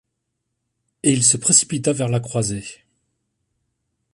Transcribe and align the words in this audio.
Et 1.03 1.13
il 1.13 1.21
se 1.23 1.37
précipita 1.37 1.93
vers 1.93 2.09
la 2.09 2.19
croisée. 2.19 2.65